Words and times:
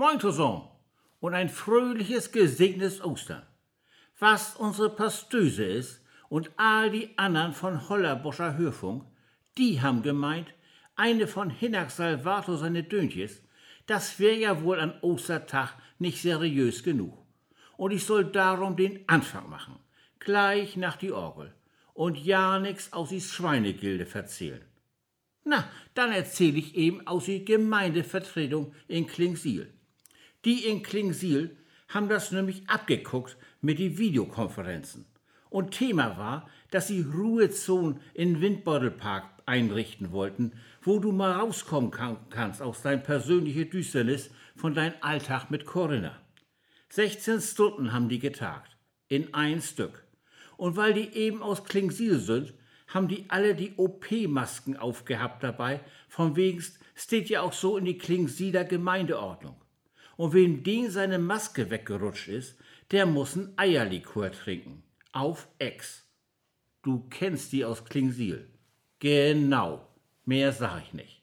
Moin 0.00 0.20
zusammen 0.20 0.62
und 1.18 1.34
ein 1.34 1.48
fröhliches, 1.48 2.30
gesegnetes 2.30 3.02
Ostern. 3.02 3.42
Was 4.20 4.54
unsere 4.54 4.90
Pastöse 4.90 5.64
ist 5.64 6.00
und 6.28 6.52
all 6.56 6.88
die 6.90 7.18
anderen 7.18 7.52
von 7.52 7.88
Hollerboscher 7.88 8.56
Hörfunk, 8.56 9.02
die 9.56 9.82
haben 9.82 10.02
gemeint, 10.02 10.54
eine 10.94 11.26
von 11.26 11.50
Hinak 11.50 11.90
Salvator 11.90 12.58
seine 12.58 12.84
Döntjes, 12.84 13.42
das 13.88 14.20
wär 14.20 14.36
ja 14.36 14.62
wohl 14.62 14.78
an 14.78 14.94
Ostertag 15.00 15.74
nicht 15.98 16.22
seriös 16.22 16.84
genug. 16.84 17.18
Und 17.76 17.90
ich 17.90 18.04
soll 18.04 18.26
darum 18.26 18.76
den 18.76 19.00
Anfang 19.08 19.50
machen, 19.50 19.80
gleich 20.20 20.76
nach 20.76 20.94
die 20.94 21.10
Orgel 21.10 21.52
und 21.92 22.24
ja 22.24 22.60
nix 22.60 22.92
aus 22.92 23.08
die 23.08 23.20
Schweinegilde 23.20 24.06
verzählen. 24.06 24.64
Na, 25.42 25.68
dann 25.94 26.12
erzähl 26.12 26.56
ich 26.56 26.76
eben 26.76 27.04
aus 27.04 27.24
die 27.24 27.44
Gemeindevertretung 27.44 28.72
in 28.86 29.08
Klingsiel. 29.08 29.74
Die 30.44 30.66
in 30.66 30.82
Klingsiel 30.82 31.56
haben 31.88 32.08
das 32.08 32.32
nämlich 32.32 32.68
abgeguckt 32.68 33.36
mit 33.60 33.78
den 33.78 33.98
Videokonferenzen. 33.98 35.06
Und 35.50 35.72
Thema 35.72 36.18
war, 36.18 36.48
dass 36.70 36.88
sie 36.88 37.00
Ruhezonen 37.00 38.00
in 38.14 38.40
Windbeutelpark 38.40 39.24
einrichten 39.46 40.12
wollten, 40.12 40.52
wo 40.82 40.98
du 40.98 41.10
mal 41.12 41.32
rauskommen 41.32 41.90
kann, 41.90 42.18
kannst 42.30 42.60
aus 42.60 42.82
dein 42.82 43.02
persönliche 43.02 43.66
Düsternis 43.66 44.30
von 44.56 44.74
deinem 44.74 44.94
Alltag 45.00 45.50
mit 45.50 45.64
Corinna. 45.64 46.20
16 46.90 47.40
Stunden 47.40 47.92
haben 47.92 48.08
die 48.08 48.18
getagt. 48.18 48.76
In 49.08 49.32
ein 49.32 49.62
Stück. 49.62 50.04
Und 50.56 50.76
weil 50.76 50.92
die 50.92 51.14
eben 51.14 51.42
aus 51.42 51.64
Klingsiel 51.64 52.18
sind, 52.18 52.52
haben 52.88 53.08
die 53.08 53.26
alle 53.28 53.54
die 53.54 53.74
OP-Masken 53.76 54.76
aufgehabt 54.76 55.42
dabei, 55.42 55.80
von 56.08 56.36
wegen 56.36 56.62
steht 56.94 57.28
ja 57.28 57.42
auch 57.42 57.52
so 57.52 57.76
in 57.76 57.84
die 57.84 57.98
Klingsieler 57.98 58.64
Gemeindeordnung. 58.64 59.56
Und 60.18 60.32
wem 60.32 60.64
den 60.64 60.90
seine 60.90 61.20
Maske 61.20 61.70
weggerutscht 61.70 62.26
ist, 62.26 62.58
der 62.90 63.06
muss 63.06 63.36
ein 63.36 63.52
Eierlikör 63.56 64.32
trinken. 64.32 64.82
Auf 65.12 65.46
Ex. 65.60 66.08
Du 66.82 67.06
kennst 67.08 67.52
die 67.52 67.64
aus 67.64 67.84
Klingsiel. 67.84 68.50
Genau. 68.98 69.86
Mehr 70.24 70.50
sag 70.50 70.82
ich 70.82 70.92
nicht. 70.92 71.22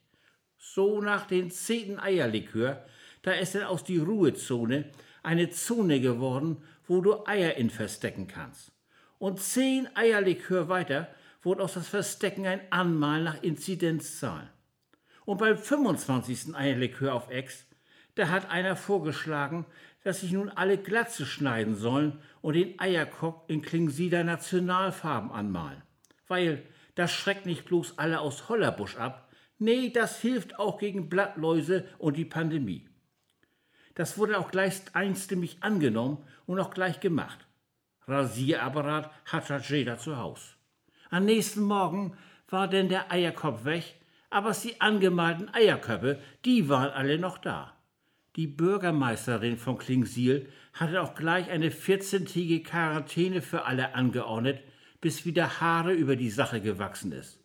So 0.57 1.01
nach 1.01 1.28
den 1.28 1.51
zehnten 1.51 2.00
Eierlikör, 2.00 2.85
da 3.22 3.33
ist 3.33 3.53
dann 3.53 3.63
aus 3.63 3.83
die 3.83 3.97
Ruhezone 3.97 4.85
eine 5.23 5.50
Zone 5.50 6.00
geworden, 6.00 6.63
wo 6.88 7.01
du 7.01 7.27
Eier 7.27 7.56
in 7.56 7.69
verstecken 7.69 8.27
kannst. 8.27 8.72
Und 9.19 9.41
zehn 9.41 9.89
Eierlikör 9.94 10.69
weiter 10.69 11.09
wurde 11.44 11.63
aus 11.63 11.73
das 11.73 11.89
Verstecken 11.89 12.45
ein 12.45 12.62
Anmal 12.69 13.23
nach 13.23 13.44
Inzidenzzahlen. 13.44 14.50
Und 15.25 15.39
beim 15.39 15.57
25. 15.57 16.56
Eierlikör 16.56 17.13
auf 17.13 17.29
Ex 17.29 17.66
da 18.16 18.30
hat 18.30 18.50
einer 18.50 18.76
vorgeschlagen, 18.76 19.66
dass 20.03 20.22
sich 20.22 20.31
nun 20.31 20.50
alle 20.50 20.78
Glatze 20.78 21.26
schneiden 21.26 21.76
sollen 21.76 22.20
und 22.42 22.53
den 22.53 22.80
Eierkock 22.80 23.44
in 23.48 23.62
Klingsieder 23.62 24.24
Nationalfarben 24.24 25.31
anmalen. 25.31 25.81
Weil 26.28 26.64
das 26.96 27.12
schreckt 27.12 27.46
nicht 27.46 27.66
bloß 27.66 27.98
alle 27.98 28.20
aus 28.20 28.48
Hollerbusch 28.48 28.96
ab, 28.96 29.30
nee, 29.58 29.90
das 29.90 30.22
hilft 30.22 30.59
auch 30.59 30.78
gegen 30.78 31.09
Blattläuse 31.09 31.86
und 31.98 32.18
die 32.18 32.25
Pandemie. 32.25 32.88
Das 33.96 34.18
wurde 34.18 34.40
auch 34.40 34.52
gleich 34.52 34.81
einstimmig 34.94 35.58
angenommen 35.62 36.24
und 36.46 36.59
auch 36.59 36.72
gleich 36.72 37.00
gemacht. 37.00 37.48
Rasierapparat 38.08 39.12
hat 39.25 39.70
jeder 39.70 39.98
zu 39.98 40.18
Haus. 40.18 40.56
Am 41.09 41.25
nächsten 41.25 41.64
Morgen 41.64 42.16
war 42.48 42.68
denn 42.68 42.90
der 42.90 43.12
Eierkopf 43.12 43.66
weg, 43.66 43.96
aber 44.30 44.52
die 44.52 44.80
angemalten 44.81 45.54
Eierköpfe, 45.54 46.20
die 46.44 46.70
waren 46.70 46.92
alle 46.92 47.18
noch 47.18 47.38
da. 47.38 47.75
Die 48.35 48.47
Bürgermeisterin 48.47 49.57
von 49.57 49.78
Klingsiel 49.78 50.50
hatte 50.73 51.01
auch 51.01 51.16
gleich 51.16 51.50
eine 51.50 51.69
14-tägige 51.69 52.63
Quarantäne 52.63 53.41
für 53.41 53.63
alle 53.63 53.96
angeordnet, 53.96 54.62
bis 55.00 55.25
wieder 55.25 55.62
Haare 55.62 55.94
über 55.94 56.18
die 56.18 56.29
Sache 56.29 56.59
gewachsen 56.59 57.13
ist. 57.13 57.40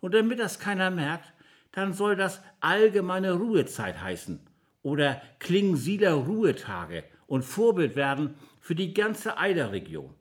Und 0.00 0.12
damit 0.12 0.38
das 0.38 0.58
keiner 0.58 0.90
merkt, 0.90 1.32
dann 1.72 1.94
soll 1.94 2.14
das 2.14 2.42
allgemeine 2.60 3.32
Ruhezeit 3.32 4.02
heißen 4.02 4.40
oder 4.82 5.22
Klingsieler 5.38 6.12
Ruhetage 6.12 7.04
und 7.26 7.42
Vorbild 7.42 7.96
werden 7.96 8.34
für 8.60 8.74
die 8.74 8.92
ganze 8.92 9.38
Eiderregion. 9.38 10.14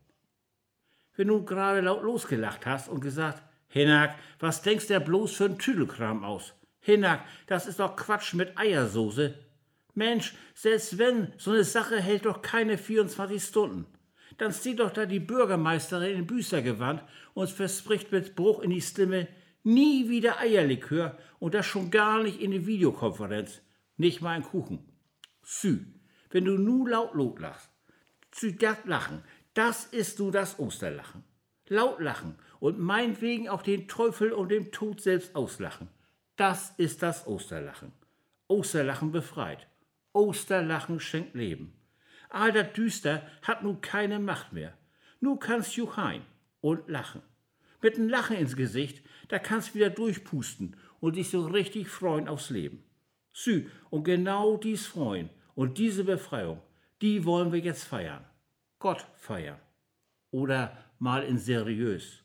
Wenn 1.15 1.27
du 1.27 1.43
gerade 1.43 1.81
laut 1.81 2.01
losgelacht 2.01 2.65
hast 2.65 2.87
und 2.87 3.01
gesagt, 3.01 3.43
Hinak, 3.67 4.15
was 4.39 4.61
denkst 4.61 4.87
du 4.87 4.99
bloß 4.99 5.35
für 5.35 5.45
ein 5.45 5.59
Tüdelkram 5.59 6.23
aus? 6.23 6.53
Hinak, 6.79 7.25
das 7.47 7.67
ist 7.67 7.79
doch 7.79 7.95
Quatsch 7.95 8.33
mit 8.33 8.57
Eiersoße. 8.57 9.35
Mensch, 9.93 10.33
selbst 10.55 10.97
wenn, 10.97 11.33
so 11.37 11.51
eine 11.51 11.63
Sache 11.63 11.99
hält 11.99 12.25
doch 12.25 12.41
keine 12.41 12.77
24 12.77 13.43
Stunden. 13.43 13.85
Dann 14.37 14.51
steht 14.51 14.79
doch 14.79 14.91
da 14.91 15.05
die 15.05 15.19
Bürgermeisterin 15.19 16.17
in 16.17 16.27
Büßergewand 16.27 17.03
und 17.33 17.49
verspricht 17.49 18.11
mit 18.11 18.35
Bruch 18.35 18.61
in 18.61 18.71
die 18.71 18.81
Stimme 18.81 19.27
nie 19.63 20.09
wieder 20.09 20.39
Eierlikör 20.39 21.17
und 21.39 21.53
das 21.53 21.65
schon 21.65 21.91
gar 21.91 22.21
nicht 22.21 22.41
in 22.41 22.51
die 22.51 22.65
Videokonferenz. 22.65 23.61
Nicht 23.97 24.21
mal 24.21 24.31
ein 24.31 24.43
Kuchen. 24.43 24.79
Sü, 25.43 25.79
wenn 26.31 26.45
du 26.45 26.57
nu 26.57 26.87
laut 26.87 27.39
lachst, 27.39 27.69
zu 28.31 28.51
das 28.53 28.77
Lachen, 28.85 29.23
das 29.53 29.85
ist 29.85 30.19
du 30.19 30.31
das 30.31 30.57
Osterlachen. 30.57 31.23
Laut 31.67 31.99
lachen 31.99 32.35
und 32.59 32.79
meinetwegen 32.79 33.49
auch 33.49 33.61
den 33.61 33.87
Teufel 33.87 34.33
und 34.33 34.49
den 34.49 34.71
Tod 34.71 35.01
selbst 35.01 35.35
auslachen. 35.35 35.89
Das 36.35 36.73
ist 36.77 37.03
das 37.03 37.27
Osterlachen. 37.27 37.91
Osterlachen 38.47 39.11
befreit. 39.11 39.67
Osterlachen 40.13 40.99
schenkt 40.99 41.35
Leben. 41.35 41.73
All 42.29 42.51
das 42.51 42.73
Düster 42.73 43.27
hat 43.41 43.63
nun 43.63 43.81
keine 43.81 44.19
Macht 44.19 44.53
mehr. 44.53 44.77
Nu 45.19 45.35
kannst 45.35 45.77
du 45.77 45.95
heim 45.95 46.21
und 46.61 46.87
lachen. 46.87 47.21
Mit 47.81 47.95
einem 47.95 48.09
Lachen 48.09 48.37
ins 48.37 48.55
Gesicht, 48.55 49.03
da 49.27 49.39
kannst 49.39 49.75
wieder 49.75 49.89
durchpusten 49.89 50.77
und 50.99 51.15
dich 51.15 51.29
so 51.29 51.45
richtig 51.45 51.89
freuen 51.89 52.27
aufs 52.27 52.49
Leben. 52.49 52.83
Sü, 53.33 53.69
und 53.89 54.03
genau 54.03 54.57
dies 54.57 54.85
Freuen 54.85 55.29
und 55.55 55.77
diese 55.77 56.03
Befreiung, 56.03 56.61
die 57.01 57.25
wollen 57.25 57.51
wir 57.51 57.59
jetzt 57.59 57.83
feiern. 57.83 58.23
Gott 58.79 59.05
feiern. 59.15 59.59
Oder 60.31 60.77
mal 60.99 61.23
in 61.23 61.37
seriös. 61.37 62.23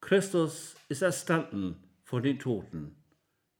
Christus 0.00 0.76
ist 0.88 1.02
erstanden 1.02 1.76
von 2.04 2.22
den 2.22 2.38
Toten. 2.38 2.96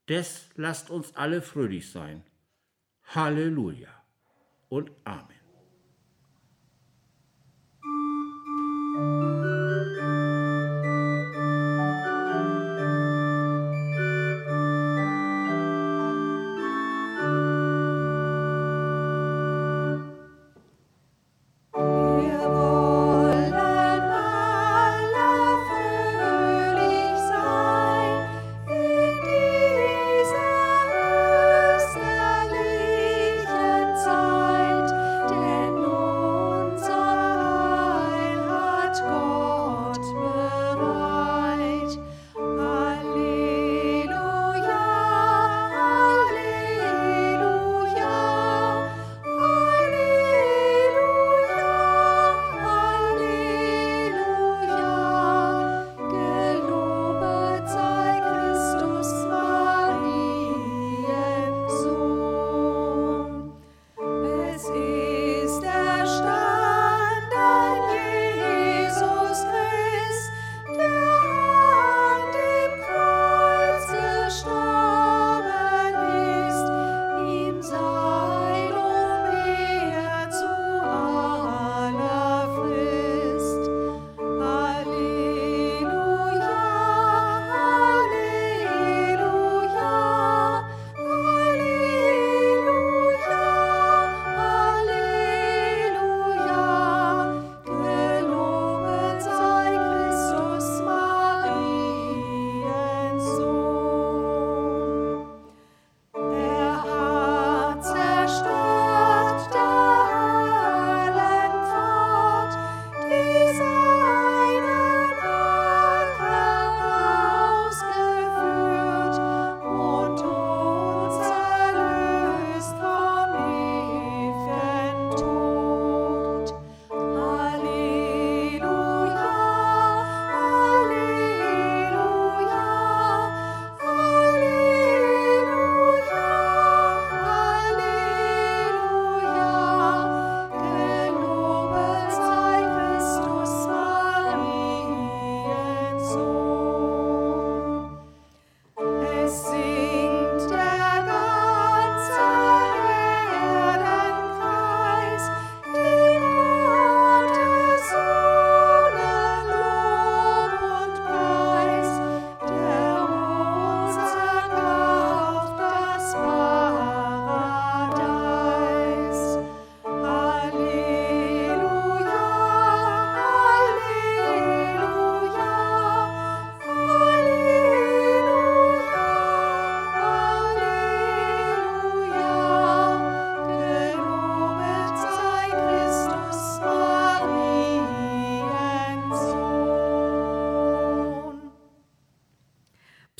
Des 0.09 0.49
lasst 0.55 0.91
uns 0.91 1.15
alle 1.17 1.43
fröhlich 1.43 1.91
sein. 1.91 2.23
Halleluja 3.15 3.89
und 4.69 4.91
Amen. 5.05 5.38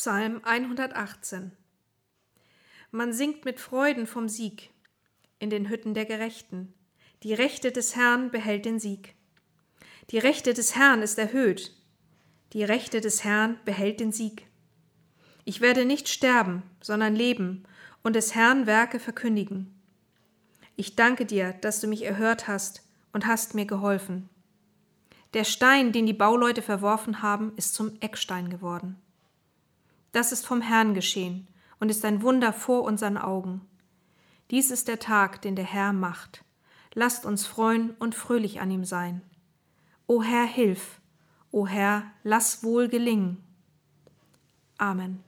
Psalm 0.09 0.41
118 0.43 1.53
Man 2.93 3.13
singt 3.13 3.45
mit 3.45 3.61
Freuden 3.61 4.07
vom 4.07 4.27
Sieg 4.27 4.71
in 5.39 5.51
den 5.51 5.69
Hütten 5.69 5.93
der 5.93 6.07
Gerechten. 6.07 6.73
Die 7.23 7.35
Rechte 7.35 7.73
des 7.73 7.95
Herrn 7.95 8.31
behält 8.31 8.65
den 8.65 8.81
Sieg. 8.81 9.15
Die 10.09 10.17
Rechte 10.17 10.55
des 10.55 10.75
Herrn 10.75 11.03
ist 11.03 11.19
erhöht. 11.19 11.77
Die 12.55 12.65
Rechte 12.65 13.03
des 13.03 13.23
Herrn 13.23 13.61
behält 13.67 14.01
den 14.01 14.11
Sieg. 14.11 14.47
Ich 15.45 15.61
werde 15.61 15.85
nicht 15.85 16.09
sterben, 16.09 16.63
sondern 16.81 17.15
leben 17.15 17.65
und 18.03 18.17
des 18.17 18.35
Herrn 18.35 18.67
Werke 18.67 19.01
verkündigen. 19.01 19.79
Ich 20.75 20.97
danke 20.97 21.27
dir, 21.27 21.53
dass 21.53 21.83
du 21.83 21.87
mich 21.87 22.03
erhört 22.07 22.49
hast 22.49 22.83
und 23.13 23.27
hast 23.27 23.55
mir 23.55 23.67
geholfen. 23.67 24.31
Der 25.35 25.45
Stein, 25.45 25.93
den 25.93 26.07
die 26.07 26.15
Bauleute 26.15 26.63
verworfen 26.63 27.21
haben, 27.21 27.53
ist 27.57 27.75
zum 27.75 28.01
Eckstein 28.01 28.49
geworden. 28.49 28.99
Das 30.13 30.33
ist 30.33 30.47
vom 30.47 30.61
Herrn 30.61 30.95
geschehen 30.95 31.47
und 31.81 31.91
ist 31.91 32.05
ein 32.05 32.23
Wunder 32.23 32.53
vor 32.53 32.83
unseren 32.83 33.17
Augen. 33.17 33.61
Dies 34.51 34.71
ist 34.71 34.89
der 34.89 34.99
Tag, 34.99 35.43
den 35.43 35.57
der 35.57 35.67
Herr 35.67 35.93
macht. 35.93 36.45
Lasst 36.95 37.27
uns 37.27 37.47
freuen 37.47 37.91
und 37.99 38.15
fröhlich 38.15 38.61
an 38.61 38.71
ihm 38.71 38.85
sein. 38.85 39.23
O 40.07 40.23
Herr, 40.23 40.47
hilf! 40.47 41.01
O 41.51 41.67
Herr, 41.67 42.05
lass 42.25 42.63
wohl 42.63 42.89
gelingen. 42.89 43.43
Amen. 44.79 45.23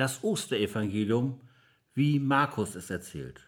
Das 0.00 0.24
Osterevangelium, 0.24 1.40
wie 1.92 2.18
Markus 2.18 2.74
es 2.74 2.88
erzählt. 2.88 3.46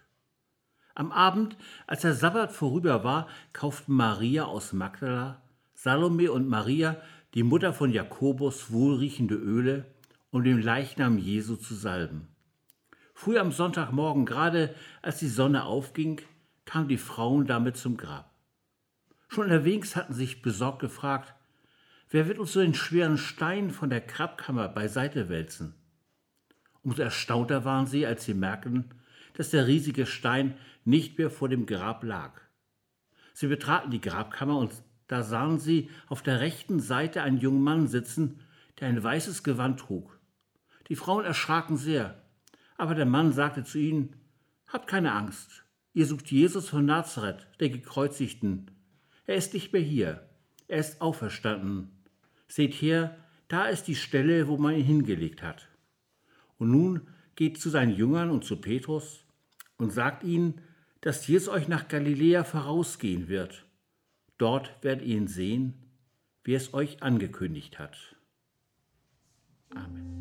Am 0.95 1.11
Abend, 1.11 1.57
als 1.87 2.03
der 2.03 2.13
Sabbat 2.13 2.53
vorüber 2.53 3.03
war, 3.03 3.27
kauften 3.55 3.95
Maria 3.95 4.45
aus 4.45 4.75
Magdala, 4.75 5.41
Salome 5.73 6.31
und 6.31 6.47
Maria, 6.47 7.01
die 7.33 7.43
Mutter 7.43 7.73
von 7.73 7.91
Jakobus, 7.91 8.71
wohlriechende 8.71 9.35
Öle, 9.35 9.87
um 10.31 10.45
den 10.45 10.61
Leichnam 10.61 11.17
Jesu 11.17 11.57
zu 11.57 11.75
salben. 11.75 12.29
Früh 13.15 13.39
am 13.39 13.51
Sonntagmorgen, 13.51 14.27
gerade 14.27 14.75
als 15.01 15.19
die 15.19 15.29
Sonne 15.29 15.65
aufging, 15.65 16.21
kamen 16.67 16.89
die 16.89 16.99
Frauen 16.99 17.47
damit 17.47 17.79
zum 17.79 17.97
Grab. 17.97 18.31
Schon 19.29 19.45
unterwegs 19.45 19.97
hatten 19.97 20.13
sich 20.13 20.43
besorgt 20.43 20.81
gefragt, 20.81 21.35
wer 22.11 22.29
wird 22.29 22.39
uns 22.39 22.53
so 22.53 22.61
den 22.61 22.75
schweren 22.75 23.17
Stein 23.17 23.71
von 23.71 23.89
der 23.89 24.03
Grabkammer 24.03 24.69
beiseite 24.69 25.31
wälzen? 25.31 25.75
Umso 26.83 27.03
erstaunter 27.03 27.65
waren 27.65 27.87
sie, 27.87 28.07
als 28.07 28.25
sie 28.25 28.35
merkten, 28.35 28.87
dass 29.35 29.51
der 29.51 29.67
riesige 29.67 30.07
Stein 30.07 30.57
nicht 30.85 31.19
mehr 31.19 31.31
vor 31.31 31.49
dem 31.49 31.67
Grab 31.67 32.03
lag. 32.03 32.41
Sie 33.35 33.47
betraten 33.47 33.91
die 33.91 34.01
Grabkammer 34.01 34.59
und 34.59 34.73
da 35.09 35.23
sahen 35.23 35.59
sie 35.59 35.91
auf 36.09 36.23
der 36.23 36.41
rechten 36.41 36.81
Seite 36.81 37.23
einen 37.23 37.39
jungen 37.39 37.62
Mann 37.62 37.87
sitzen, 37.87 38.41
der 38.81 38.89
ein 38.89 39.03
weißes 39.03 39.43
Gewand 39.43 39.81
trug. 39.81 40.19
Die 40.89 40.97
Frauen 40.97 41.25
erschraken 41.25 41.77
sehr, 41.77 42.23
aber 42.77 42.95
der 42.95 43.07
Mann 43.07 43.33
sagte 43.33 43.65
zu 43.65 43.79
ihnen, 43.79 44.17
Habt 44.67 44.89
keine 44.89 45.12
Angst, 45.12 45.65
ihr 45.93 46.07
sucht 46.07 46.31
Jesus 46.31 46.69
von 46.69 46.87
Nazareth, 46.87 47.47
der 47.61 47.69
Gekreuzigten. 47.69 48.71
Er 49.27 49.37
ist 49.37 49.55
nicht 49.55 49.73
mehr 49.73 49.83
hier, 49.83 50.29
er 50.67 50.79
ist 50.79 51.01
auferstanden. 51.01 51.91
Seht 52.49 52.75
her, 52.75 53.17
da 53.49 53.67
ist 53.67 53.85
die 53.85 53.95
Stelle, 53.95 54.49
wo 54.49 54.57
man 54.57 54.75
ihn 54.75 54.85
hingelegt 54.85 55.43
hat. 55.43 55.69
Und 56.62 56.71
nun 56.71 57.09
geht 57.35 57.59
zu 57.59 57.71
seinen 57.71 57.92
Jüngern 57.92 58.31
und 58.31 58.45
zu 58.45 58.57
Petrus 58.57 59.25
und 59.78 59.92
sagt 59.92 60.23
ihnen, 60.23 60.61
dass 61.00 61.26
Jesus 61.26 61.52
euch 61.52 61.66
nach 61.66 61.88
Galiläa 61.88 62.45
vorausgehen 62.45 63.26
wird. 63.26 63.66
Dort 64.38 64.73
werdet 64.81 65.04
ihr 65.04 65.16
ihn 65.16 65.26
sehen, 65.26 65.75
wie 66.45 66.54
es 66.54 66.73
euch 66.73 67.02
angekündigt 67.02 67.81
hat. 67.81 68.14
Amen. 69.71 70.12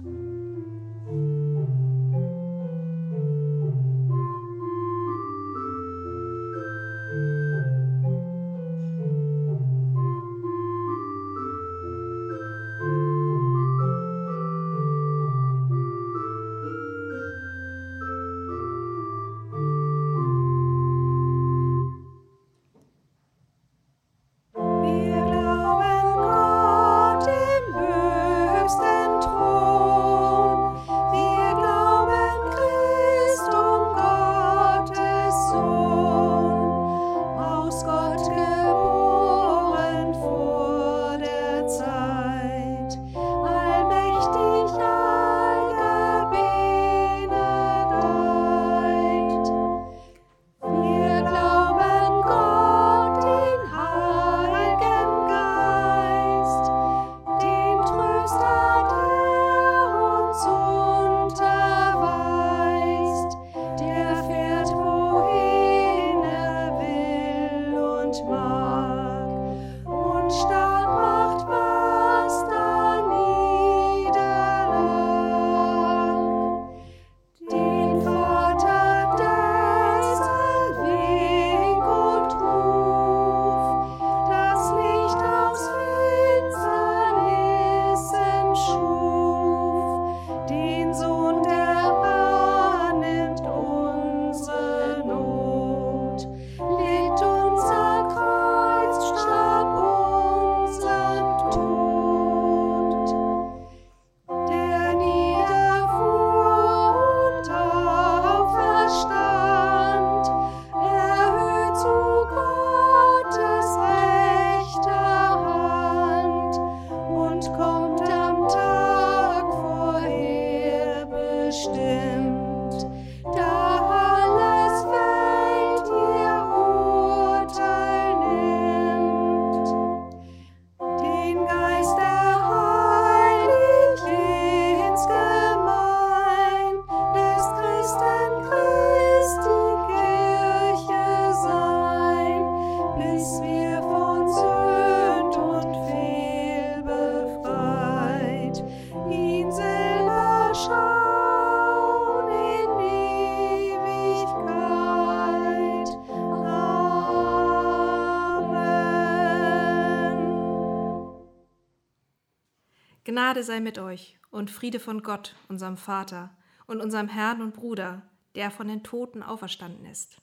Gnade 163.12 163.44
sei 163.44 163.60
mit 163.60 163.78
euch 163.78 164.18
und 164.30 164.50
Friede 164.50 164.80
von 164.80 165.04
Gott, 165.04 165.36
unserem 165.50 165.76
Vater 165.76 166.34
und 166.66 166.80
unserem 166.80 167.10
Herrn 167.10 167.42
und 167.42 167.54
Bruder, 167.54 168.04
der 168.36 168.52
von 168.52 168.70
den 168.70 168.84
Toten 168.84 169.22
auferstanden 169.22 169.86
ist. 169.86 170.22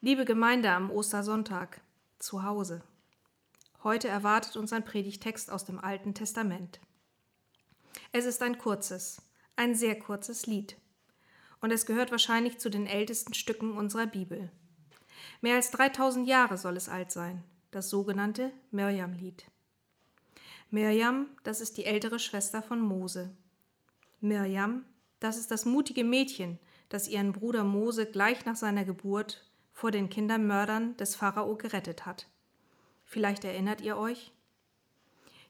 Liebe 0.00 0.24
Gemeinde 0.24 0.70
am 0.70 0.92
Ostersonntag 0.92 1.80
zu 2.20 2.44
Hause. 2.44 2.84
Heute 3.82 4.06
erwartet 4.06 4.56
uns 4.56 4.72
ein 4.72 4.84
Predigtext 4.84 5.50
aus 5.50 5.64
dem 5.64 5.80
Alten 5.80 6.14
Testament. 6.14 6.78
Es 8.12 8.24
ist 8.24 8.40
ein 8.40 8.56
kurzes, 8.56 9.22
ein 9.56 9.74
sehr 9.74 9.98
kurzes 9.98 10.46
Lied. 10.46 10.76
Und 11.62 11.72
es 11.72 11.84
gehört 11.84 12.12
wahrscheinlich 12.12 12.60
zu 12.60 12.70
den 12.70 12.86
ältesten 12.86 13.34
Stücken 13.34 13.76
unserer 13.76 14.06
Bibel. 14.06 14.52
Mehr 15.40 15.56
als 15.56 15.72
3000 15.72 16.28
Jahre 16.28 16.58
soll 16.58 16.76
es 16.76 16.88
alt 16.88 17.10
sein, 17.10 17.42
das 17.72 17.90
sogenannte 17.90 18.52
Mirjam-Lied. 18.70 19.46
Mirjam, 20.74 21.28
das 21.44 21.60
ist 21.60 21.76
die 21.76 21.84
ältere 21.84 22.18
Schwester 22.18 22.60
von 22.60 22.80
Mose. 22.80 23.30
Mirjam, 24.20 24.84
das 25.20 25.36
ist 25.36 25.52
das 25.52 25.66
mutige 25.66 26.02
Mädchen, 26.02 26.58
das 26.88 27.06
ihren 27.06 27.30
Bruder 27.30 27.62
Mose 27.62 28.06
gleich 28.06 28.44
nach 28.44 28.56
seiner 28.56 28.84
Geburt 28.84 29.48
vor 29.70 29.92
den 29.92 30.10
Kindermördern 30.10 30.96
des 30.96 31.14
Pharao 31.14 31.54
gerettet 31.54 32.06
hat. 32.06 32.26
Vielleicht 33.04 33.44
erinnert 33.44 33.82
ihr 33.82 33.96
euch? 33.96 34.32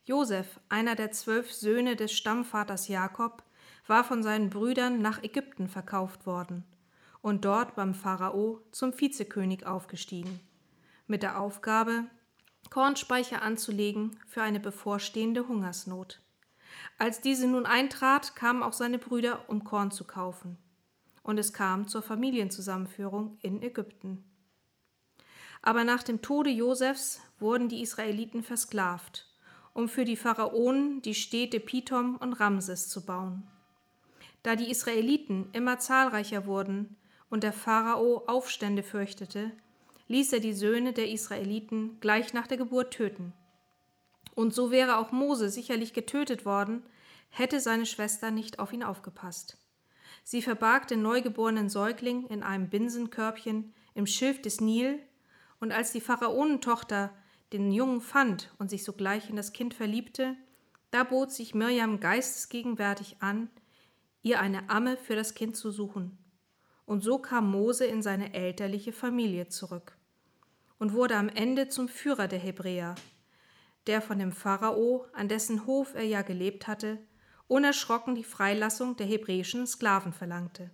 Josef, 0.04 0.60
einer 0.68 0.94
der 0.94 1.10
zwölf 1.10 1.50
Söhne 1.50 1.96
des 1.96 2.12
Stammvaters 2.12 2.88
Jakob, 2.88 3.44
war 3.86 4.04
von 4.04 4.22
seinen 4.22 4.50
Brüdern 4.50 5.00
nach 5.00 5.22
Ägypten 5.22 5.68
verkauft 5.68 6.26
worden 6.26 6.64
und 7.22 7.46
dort 7.46 7.76
beim 7.76 7.94
Pharao 7.94 8.60
zum 8.72 8.92
Vizekönig 8.92 9.64
aufgestiegen, 9.64 10.38
mit 11.06 11.22
der 11.22 11.40
Aufgabe, 11.40 12.10
Kornspeicher 12.70 13.42
anzulegen 13.42 14.18
für 14.26 14.42
eine 14.42 14.60
bevorstehende 14.60 15.48
Hungersnot. 15.48 16.20
Als 16.98 17.20
diese 17.20 17.46
nun 17.46 17.66
eintrat, 17.66 18.36
kamen 18.36 18.62
auch 18.62 18.72
seine 18.72 18.98
Brüder, 18.98 19.48
um 19.48 19.64
Korn 19.64 19.90
zu 19.90 20.04
kaufen. 20.04 20.56
Und 21.22 21.38
es 21.38 21.52
kam 21.52 21.88
zur 21.88 22.02
Familienzusammenführung 22.02 23.38
in 23.42 23.62
Ägypten. 23.62 24.24
Aber 25.62 25.84
nach 25.84 26.02
dem 26.02 26.20
Tode 26.20 26.50
Josefs 26.50 27.22
wurden 27.38 27.68
die 27.68 27.80
Israeliten 27.80 28.42
versklavt, 28.42 29.26
um 29.72 29.88
für 29.88 30.04
die 30.04 30.16
Pharaonen 30.16 31.00
die 31.00 31.14
Städte 31.14 31.58
Pithom 31.58 32.16
und 32.16 32.34
Ramses 32.34 32.88
zu 32.88 33.06
bauen. 33.06 33.44
Da 34.42 34.56
die 34.56 34.70
Israeliten 34.70 35.48
immer 35.52 35.78
zahlreicher 35.78 36.44
wurden 36.44 36.96
und 37.30 37.42
der 37.42 37.54
Pharao 37.54 38.24
Aufstände 38.26 38.82
fürchtete, 38.82 39.52
ließ 40.08 40.32
er 40.32 40.40
die 40.40 40.52
Söhne 40.52 40.92
der 40.92 41.10
Israeliten 41.10 41.98
gleich 42.00 42.34
nach 42.34 42.46
der 42.46 42.58
Geburt 42.58 42.92
töten. 42.92 43.32
Und 44.34 44.52
so 44.52 44.70
wäre 44.70 44.98
auch 44.98 45.12
Mose 45.12 45.48
sicherlich 45.48 45.92
getötet 45.92 46.44
worden, 46.44 46.82
hätte 47.30 47.60
seine 47.60 47.86
Schwester 47.86 48.30
nicht 48.30 48.58
auf 48.58 48.72
ihn 48.72 48.82
aufgepasst. 48.82 49.58
Sie 50.22 50.42
verbarg 50.42 50.88
den 50.88 51.02
neugeborenen 51.02 51.68
Säugling 51.68 52.26
in 52.28 52.42
einem 52.42 52.68
Binsenkörbchen 52.68 53.74
im 53.94 54.06
Schilf 54.06 54.40
des 54.40 54.60
Nil, 54.60 55.00
und 55.60 55.72
als 55.72 55.92
die 55.92 56.00
Pharaonentochter 56.00 57.14
den 57.52 57.72
Jungen 57.72 58.00
fand 58.00 58.52
und 58.58 58.68
sich 58.68 58.84
sogleich 58.84 59.30
in 59.30 59.36
das 59.36 59.52
Kind 59.52 59.72
verliebte, 59.72 60.36
da 60.90 61.04
bot 61.04 61.32
sich 61.32 61.54
Mirjam 61.54 62.00
geistesgegenwärtig 62.00 63.16
an, 63.20 63.48
ihr 64.22 64.40
eine 64.40 64.68
Amme 64.68 64.96
für 64.96 65.16
das 65.16 65.34
Kind 65.34 65.56
zu 65.56 65.70
suchen. 65.70 66.18
Und 66.86 67.02
so 67.02 67.18
kam 67.18 67.50
Mose 67.50 67.86
in 67.86 68.02
seine 68.02 68.34
elterliche 68.34 68.92
Familie 68.92 69.48
zurück 69.48 69.96
und 70.78 70.92
wurde 70.92 71.16
am 71.16 71.28
Ende 71.28 71.68
zum 71.68 71.88
Führer 71.88 72.28
der 72.28 72.38
Hebräer, 72.38 72.94
der 73.86 74.02
von 74.02 74.18
dem 74.18 74.32
Pharao, 74.32 75.06
an 75.12 75.28
dessen 75.28 75.66
Hof 75.66 75.94
er 75.94 76.04
ja 76.04 76.22
gelebt 76.22 76.66
hatte, 76.66 76.98
unerschrocken 77.48 78.14
die 78.14 78.24
Freilassung 78.24 78.96
der 78.96 79.06
hebräischen 79.06 79.66
Sklaven 79.66 80.12
verlangte. 80.12 80.70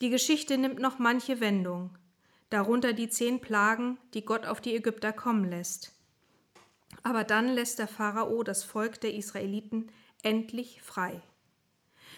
Die 0.00 0.10
Geschichte 0.10 0.56
nimmt 0.56 0.78
noch 0.78 0.98
manche 0.98 1.40
Wendung, 1.40 1.96
darunter 2.48 2.92
die 2.92 3.10
zehn 3.10 3.40
Plagen, 3.40 3.98
die 4.14 4.24
Gott 4.24 4.46
auf 4.46 4.60
die 4.60 4.74
Ägypter 4.74 5.12
kommen 5.12 5.44
lässt. 5.44 5.92
Aber 7.02 7.24
dann 7.24 7.48
lässt 7.48 7.78
der 7.78 7.88
Pharao 7.88 8.42
das 8.42 8.64
Volk 8.64 9.00
der 9.00 9.14
Israeliten 9.14 9.90
endlich 10.22 10.82
frei. 10.82 11.22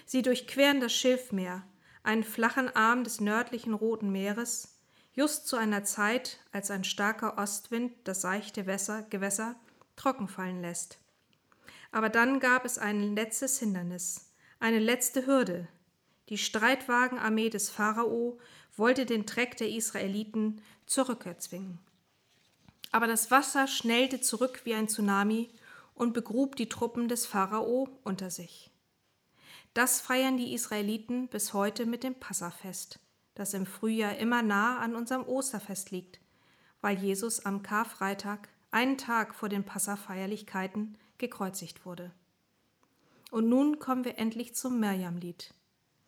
Sie 0.07 0.23
durchqueren 0.23 0.81
das 0.81 0.93
Schilfmeer, 0.93 1.65
einen 2.03 2.25
flachen 2.25 2.75
Arm 2.75 3.05
des 3.05 3.21
nördlichen 3.21 3.75
Roten 3.75 4.11
Meeres, 4.11 4.79
just 5.15 5.47
zu 5.47 5.57
einer 5.57 5.85
Zeit, 5.85 6.41
als 6.53 6.71
ein 6.71 6.85
starker 6.85 7.39
Ostwind 7.39 7.93
das 8.05 8.23
seichte 8.23 8.67
Wässer, 8.67 9.03
Gewässer 9.03 9.57
trocken 9.97 10.29
fallen 10.29 10.63
lässt. 10.63 10.99
Aber 11.91 12.09
dann 12.09 12.41
gab 12.41 12.65
es 12.65 12.79
ein 12.79 13.15
letztes 13.15 13.59
Hindernis, 13.59 14.33
eine 14.59 14.79
letzte 14.79 15.27
Hürde. 15.27 15.69
Die 16.29 16.39
Streitwagenarmee 16.39 17.51
des 17.51 17.69
Pharao 17.69 18.39
wollte 18.77 19.05
den 19.05 19.27
Treck 19.27 19.57
der 19.59 19.69
Israeliten 19.69 20.63
zur 20.87 21.11
Rückkehr 21.11 21.39
zwingen. 21.39 21.79
Aber 22.91 23.07
das 23.07 23.31
Wasser 23.31 23.67
schnellte 23.67 24.21
zurück 24.21 24.63
wie 24.65 24.75
ein 24.75 24.89
Tsunami 24.89 25.51
und 25.95 26.15
begrub 26.15 26.57
die 26.57 26.69
Truppen 26.69 27.09
des 27.09 27.27
Pharao 27.27 27.89
unter 28.03 28.31
sich. 28.31 28.72
Das 29.75 30.03
feiern 30.03 30.37
die 30.37 30.53
Israeliten 30.53 31.29
bis 31.29 31.55
heute 31.55 31.87
mit 31.87 32.05
dem 32.05 32.15
Passafest, 32.15 33.01
das 33.35 33.55
im 33.55 33.65
Frühjahr 33.65 34.19
immer 34.19 34.43
nah 34.43 34.79
an 34.81 34.95
unserem 34.95 35.27
Osterfest 35.27 35.91
liegt, 35.91 36.21
weil 36.83 36.99
Jesus 36.99 37.47
am 37.47 37.63
Karfreitag, 37.63 38.49
einen 38.71 38.99
Tag 38.99 39.35
vor 39.35 39.49
den 39.49 39.65
Passafeierlichkeiten, 39.65 40.99
gekreuzigt 41.17 41.87
wurde. 41.87 42.11
Und 43.31 43.49
nun 43.49 43.79
kommen 43.79 44.05
wir 44.05 44.19
endlich 44.19 44.55
zum 44.55 44.79
Mirjam-Lied, 44.79 45.55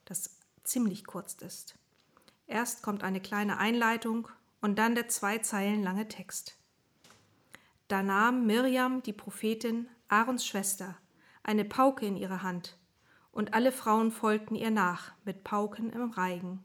das 0.04 0.38
ziemlich 0.62 1.06
kurz 1.06 1.34
ist. 1.34 1.74
Erst 2.46 2.82
kommt 2.82 3.02
eine 3.02 3.20
kleine 3.20 3.56
Einleitung 3.56 4.28
und 4.60 4.78
dann 4.78 4.94
der 4.94 5.08
zwei 5.08 5.38
Zeilen 5.38 5.82
lange 5.82 6.08
Text. 6.08 6.58
Da 7.88 8.02
nahm 8.02 8.44
Mirjam, 8.44 9.02
die 9.02 9.12
Prophetin, 9.14 9.88
Aarons 10.08 10.46
Schwester, 10.46 10.98
eine 11.42 11.64
Pauke 11.64 12.04
in 12.04 12.16
ihre 12.16 12.42
Hand 12.42 12.76
und 13.34 13.52
alle 13.52 13.72
Frauen 13.72 14.12
folgten 14.12 14.54
ihr 14.54 14.70
nach 14.70 15.12
mit 15.24 15.42
Pauken 15.42 15.90
im 15.90 16.10
Reigen. 16.12 16.62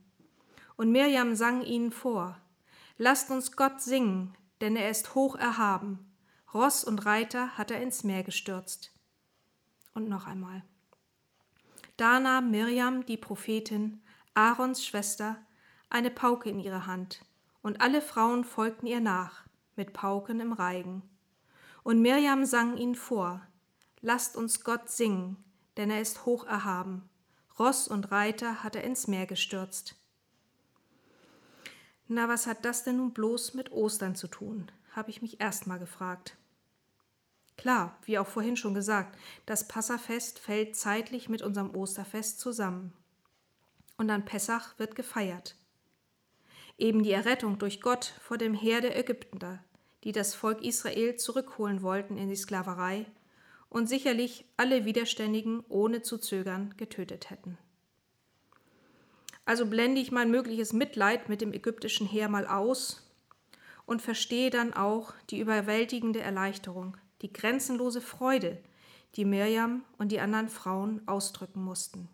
Und 0.78 0.92
Mirjam 0.92 1.36
sang 1.36 1.64
ihnen 1.64 1.92
vor: 1.92 2.38
Lasst 2.98 3.32
uns 3.32 3.58
Gott 3.58 3.82
singen, 3.82 4.38
denn 4.62 4.76
er 4.76 4.90
ist 4.90 5.16
hoch 5.16 5.36
erhaben. 5.36 6.14
Ross 6.54 6.84
und 6.84 7.06
Reiter 7.06 7.58
hat 7.58 7.72
er 7.72 7.82
ins 7.82 8.04
Meer 8.04 8.24
gestürzt. 8.24 8.92
Und 9.94 10.08
noch 10.08 10.28
einmal. 10.28 10.64
Da 11.98 12.20
nahm 12.20 12.52
Mirjam, 12.52 13.06
die 13.06 13.18
Prophetin, 13.18 14.02
Aarons 14.36 14.86
Schwester, 14.86 15.38
eine 15.90 16.12
Pauke 16.12 16.50
in 16.50 16.60
ihre 16.60 16.86
Hand, 16.86 17.26
und 17.62 17.82
alle 17.82 18.02
Frauen 18.02 18.44
folgten 18.44 18.86
ihr 18.86 19.02
nach, 19.02 19.44
mit 19.76 19.92
Pauken 19.92 20.40
im 20.40 20.54
Reigen. 20.54 21.02
Und 21.84 22.02
Mirjam 22.02 22.46
sang 22.46 22.78
ihnen 22.78 22.96
vor: 22.96 23.42
Lasst 24.02 24.38
uns 24.38 24.64
Gott 24.64 24.90
singen, 24.90 25.44
denn 25.80 25.90
er 25.92 26.02
ist 26.02 26.26
hoch 26.26 26.46
erhaben. 26.46 27.10
Ross 27.58 27.88
und 27.88 28.12
Reiter 28.12 28.64
hat 28.64 28.76
er 28.76 28.84
ins 28.84 29.08
Meer 29.08 29.26
gestürzt. 29.26 29.96
Na, 32.10 32.28
was 32.28 32.48
hat 32.48 32.66
das 32.66 32.84
denn 32.84 32.98
nun 32.98 33.14
bloß 33.14 33.54
mit 33.54 33.72
Ostern 33.72 34.14
zu 34.14 34.28
tun? 34.28 34.72
habe 34.92 35.10
ich 35.12 35.22
mich 35.22 35.40
erst 35.40 35.68
mal 35.68 35.80
gefragt. 35.80 36.36
Klar, 37.56 37.98
wie 38.04 38.18
auch 38.18 38.28
vorhin 38.28 38.58
schon 38.58 38.74
gesagt, 38.74 39.18
das 39.46 39.68
Passafest 39.68 40.40
fällt 40.40 40.76
zeitlich 40.76 41.30
mit 41.30 41.42
unserem 41.42 41.74
Osterfest 41.74 42.42
zusammen. 42.42 42.92
Und 43.98 44.10
an 44.10 44.26
Pessach 44.26 44.78
wird 44.80 44.96
gefeiert. 44.96 45.56
Eben 46.78 47.04
die 47.04 47.14
Errettung 47.14 47.58
durch 47.58 47.80
Gott 47.80 48.14
vor 48.22 48.38
dem 48.38 48.54
Heer 48.54 48.82
der 48.82 48.98
Ägypter, 48.98 49.64
die 50.04 50.12
das 50.12 50.36
Volk 50.36 50.62
Israel 50.62 51.16
zurückholen 51.16 51.82
wollten 51.84 52.18
in 52.18 52.28
die 52.28 52.36
Sklaverei 52.36 53.06
und 53.70 53.88
sicherlich 53.88 54.46
alle 54.58 54.86
Widerständigen 54.86 55.64
ohne 55.70 56.02
zu 56.02 56.18
zögern 56.18 56.74
getötet 56.78 57.30
hätten. 57.30 57.58
Also 59.46 59.66
blende 59.66 60.02
ich 60.02 60.12
mein 60.12 60.32
mögliches 60.32 60.74
Mitleid 60.74 61.30
mit 61.30 61.42
dem 61.42 61.54
ägyptischen 61.54 62.08
Heer 62.08 62.30
mal 62.30 62.48
aus 62.48 63.10
und 63.86 64.02
verstehe 64.02 64.50
dann 64.50 64.74
auch 64.74 65.14
die 65.30 65.40
überwältigende 65.40 66.22
Erleichterung, 66.22 66.98
die 67.22 67.34
grenzenlose 67.34 68.02
Freude, 68.02 68.62
die 69.16 69.26
Mirjam 69.26 69.84
und 69.98 70.12
die 70.12 70.20
anderen 70.20 70.50
Frauen 70.50 71.02
ausdrücken 71.08 71.64
mussten. 71.64 72.10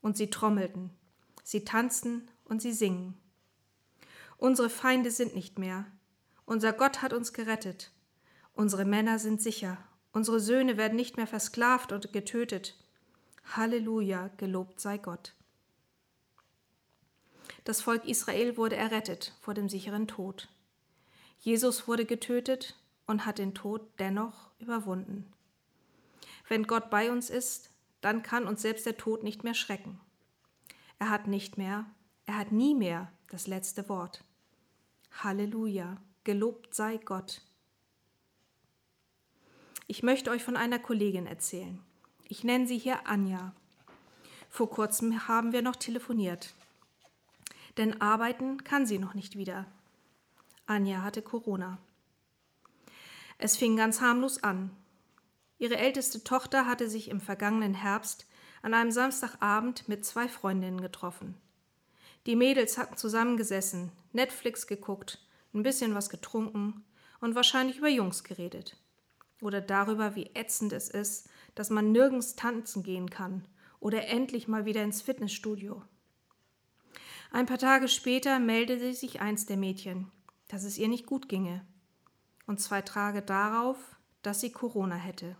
Und 0.00 0.16
sie 0.16 0.30
trommelten, 0.30 0.90
sie 1.42 1.64
tanzten 1.64 2.28
und 2.44 2.62
sie 2.62 2.72
singen. 2.72 3.14
Unsere 4.38 4.70
Feinde 4.70 5.10
sind 5.10 5.34
nicht 5.34 5.58
mehr. 5.58 5.86
Unser 6.44 6.72
Gott 6.72 7.02
hat 7.02 7.12
uns 7.12 7.32
gerettet. 7.32 7.90
Unsere 8.54 8.84
Männer 8.84 9.18
sind 9.18 9.42
sicher 9.42 9.78
Unsere 10.16 10.40
Söhne 10.40 10.78
werden 10.78 10.96
nicht 10.96 11.18
mehr 11.18 11.26
versklavt 11.26 11.92
und 11.92 12.10
getötet. 12.14 12.74
Halleluja, 13.54 14.30
gelobt 14.38 14.80
sei 14.80 14.96
Gott. 14.96 15.34
Das 17.64 17.82
Volk 17.82 18.06
Israel 18.06 18.56
wurde 18.56 18.76
errettet 18.76 19.34
vor 19.42 19.52
dem 19.52 19.68
sicheren 19.68 20.08
Tod. 20.08 20.48
Jesus 21.38 21.86
wurde 21.86 22.06
getötet 22.06 22.78
und 23.06 23.26
hat 23.26 23.36
den 23.36 23.52
Tod 23.52 23.82
dennoch 23.98 24.48
überwunden. 24.58 25.30
Wenn 26.48 26.66
Gott 26.66 26.88
bei 26.88 27.12
uns 27.12 27.28
ist, 27.28 27.68
dann 28.00 28.22
kann 28.22 28.46
uns 28.46 28.62
selbst 28.62 28.86
der 28.86 28.96
Tod 28.96 29.22
nicht 29.22 29.44
mehr 29.44 29.52
schrecken. 29.52 30.00
Er 30.98 31.10
hat 31.10 31.26
nicht 31.26 31.58
mehr, 31.58 31.84
er 32.24 32.38
hat 32.38 32.52
nie 32.52 32.74
mehr 32.74 33.12
das 33.28 33.48
letzte 33.48 33.90
Wort. 33.90 34.24
Halleluja, 35.10 35.98
gelobt 36.24 36.74
sei 36.74 36.96
Gott. 36.96 37.42
Ich 39.88 40.02
möchte 40.02 40.30
euch 40.32 40.42
von 40.42 40.56
einer 40.56 40.80
Kollegin 40.80 41.26
erzählen. 41.26 41.80
Ich 42.28 42.42
nenne 42.42 42.66
sie 42.66 42.76
hier 42.76 43.06
Anja. 43.06 43.52
Vor 44.50 44.68
kurzem 44.68 45.28
haben 45.28 45.52
wir 45.52 45.62
noch 45.62 45.76
telefoniert. 45.76 46.54
Denn 47.76 48.00
arbeiten 48.00 48.64
kann 48.64 48.84
sie 48.84 48.98
noch 48.98 49.14
nicht 49.14 49.36
wieder. 49.36 49.64
Anja 50.66 51.02
hatte 51.02 51.22
Corona. 51.22 51.78
Es 53.38 53.56
fing 53.56 53.76
ganz 53.76 54.00
harmlos 54.00 54.42
an. 54.42 54.70
Ihre 55.58 55.76
älteste 55.76 56.24
Tochter 56.24 56.66
hatte 56.66 56.90
sich 56.90 57.08
im 57.08 57.20
vergangenen 57.20 57.74
Herbst 57.74 58.26
an 58.62 58.74
einem 58.74 58.90
Samstagabend 58.90 59.88
mit 59.88 60.04
zwei 60.04 60.26
Freundinnen 60.26 60.80
getroffen. 60.80 61.36
Die 62.26 62.34
Mädels 62.34 62.76
hatten 62.76 62.96
zusammengesessen, 62.96 63.92
Netflix 64.12 64.66
geguckt, 64.66 65.24
ein 65.54 65.62
bisschen 65.62 65.94
was 65.94 66.10
getrunken 66.10 66.84
und 67.20 67.36
wahrscheinlich 67.36 67.78
über 67.78 67.88
Jungs 67.88 68.24
geredet. 68.24 68.76
Oder 69.40 69.60
darüber, 69.60 70.14
wie 70.14 70.30
ätzend 70.34 70.72
es 70.72 70.88
ist, 70.88 71.28
dass 71.54 71.70
man 71.70 71.92
nirgends 71.92 72.36
tanzen 72.36 72.82
gehen 72.82 73.10
kann 73.10 73.46
oder 73.80 74.06
endlich 74.08 74.48
mal 74.48 74.64
wieder 74.64 74.82
ins 74.82 75.02
Fitnessstudio. 75.02 75.82
Ein 77.30 77.46
paar 77.46 77.58
Tage 77.58 77.88
später 77.88 78.38
meldete 78.38 78.94
sich 78.94 79.20
eins 79.20 79.46
der 79.46 79.56
Mädchen, 79.56 80.10
dass 80.48 80.64
es 80.64 80.78
ihr 80.78 80.88
nicht 80.88 81.06
gut 81.06 81.28
ginge. 81.28 81.66
Und 82.46 82.60
zwei 82.60 82.80
Tage 82.82 83.22
darauf, 83.22 83.76
dass 84.22 84.40
sie 84.40 84.52
Corona 84.52 84.94
hätte. 84.94 85.36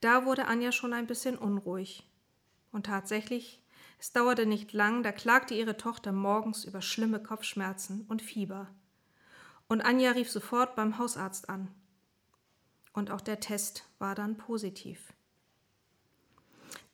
Da 0.00 0.26
wurde 0.26 0.46
Anja 0.46 0.72
schon 0.72 0.92
ein 0.92 1.06
bisschen 1.06 1.38
unruhig. 1.38 2.06
Und 2.72 2.86
tatsächlich, 2.86 3.62
es 3.98 4.12
dauerte 4.12 4.44
nicht 4.44 4.72
lang, 4.72 5.02
da 5.02 5.12
klagte 5.12 5.54
ihre 5.54 5.76
Tochter 5.76 6.12
morgens 6.12 6.64
über 6.64 6.82
schlimme 6.82 7.22
Kopfschmerzen 7.22 8.04
und 8.08 8.20
Fieber. 8.20 8.68
Und 9.68 9.80
Anja 9.80 10.10
rief 10.10 10.30
sofort 10.30 10.76
beim 10.76 10.98
Hausarzt 10.98 11.48
an. 11.48 11.68
Und 12.94 13.10
auch 13.10 13.20
der 13.20 13.40
Test 13.40 13.84
war 13.98 14.14
dann 14.14 14.38
positiv. 14.38 15.12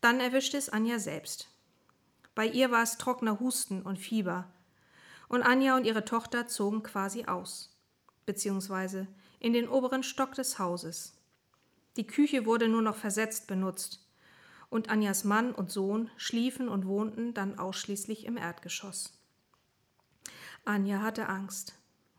Dann 0.01 0.19
erwischte 0.19 0.57
es 0.57 0.69
Anja 0.69 0.99
selbst. 0.99 1.49
Bei 2.35 2.47
ihr 2.47 2.71
war 2.71 2.83
es 2.83 2.97
trockener 2.97 3.39
Husten 3.39 3.83
und 3.83 3.99
Fieber. 3.99 4.51
Und 5.29 5.43
Anja 5.43 5.77
und 5.77 5.85
ihre 5.85 6.05
Tochter 6.05 6.49
zogen 6.49 6.83
quasi 6.83 7.27
aus, 7.27 7.79
beziehungsweise 8.27 9.07
in 9.39 9.53
den 9.53 9.69
oberen 9.69 10.03
Stock 10.03 10.35
des 10.35 10.59
Hauses. 10.59 11.15
Die 11.97 12.07
Küche 12.07 12.47
wurde 12.47 12.69
nur 12.69 12.83
noch 12.83 12.97
versetzt 12.97 13.47
benutzt, 13.47 14.07
und 14.71 14.89
Anjas 14.89 15.25
Mann 15.25 15.53
und 15.53 15.71
Sohn 15.71 16.11
schliefen 16.17 16.69
und 16.69 16.87
wohnten 16.87 17.35
dann 17.35 17.59
ausschließlich 17.59 18.25
im 18.25 18.37
Erdgeschoss. 18.37 19.13
Anja 20.65 21.01
hatte 21.03 21.29
Angst, 21.29 21.75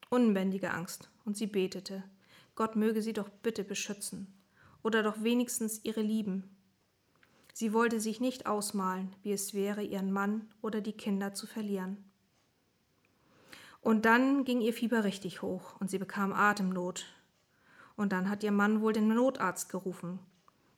unbändige 0.09 0.71
Angst, 0.71 1.09
und 1.23 1.37
sie 1.37 1.47
betete, 1.47 2.03
Gott 2.61 2.75
möge 2.75 3.01
sie 3.01 3.13
doch 3.13 3.27
bitte 3.27 3.63
beschützen, 3.63 4.31
oder 4.83 5.01
doch 5.01 5.23
wenigstens 5.23 5.83
ihre 5.83 6.01
Lieben. 6.01 6.55
Sie 7.55 7.73
wollte 7.73 7.99
sich 7.99 8.19
nicht 8.19 8.45
ausmalen, 8.45 9.15
wie 9.23 9.31
es 9.31 9.55
wäre, 9.55 9.81
ihren 9.81 10.11
Mann 10.11 10.47
oder 10.61 10.79
die 10.79 10.93
Kinder 10.93 11.33
zu 11.33 11.47
verlieren. 11.47 11.97
Und 13.81 14.05
dann 14.05 14.43
ging 14.43 14.61
ihr 14.61 14.73
Fieber 14.73 15.05
richtig 15.05 15.41
hoch 15.41 15.75
und 15.79 15.89
sie 15.89 15.97
bekam 15.97 16.33
Atemnot 16.33 17.07
und 17.95 18.11
dann 18.11 18.29
hat 18.29 18.43
ihr 18.43 18.51
Mann 18.51 18.81
wohl 18.81 18.93
den 18.93 19.07
Notarzt 19.07 19.69
gerufen, 19.69 20.19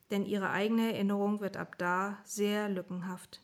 denn 0.10 0.26
ihre 0.26 0.52
eigene 0.52 0.94
Erinnerung 0.94 1.42
wird 1.42 1.58
ab 1.58 1.78
da 1.78 2.18
sehr 2.24 2.70
lückenhaft. 2.70 3.42